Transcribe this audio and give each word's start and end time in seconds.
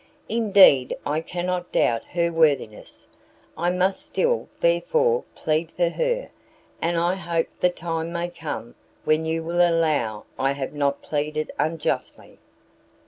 Indeed 0.29 0.97
I 1.05 1.21
cannot 1.21 1.71
doubt 1.71 2.01
her 2.05 2.31
worthiness, 2.33 3.05
I 3.55 3.69
must 3.69 4.03
still, 4.03 4.49
therefore, 4.59 5.25
plead 5.35 5.69
for 5.69 5.89
her, 5.89 6.31
and 6.81 6.97
I 6.97 7.13
hope 7.13 7.51
the 7.59 7.69
time 7.69 8.11
may 8.11 8.29
come 8.31 8.73
when 9.03 9.25
you 9.25 9.43
will 9.43 9.61
allow 9.61 10.25
I 10.39 10.53
have 10.53 10.73
not 10.73 11.03
pleaded 11.03 11.51
unjustly." 11.59 12.39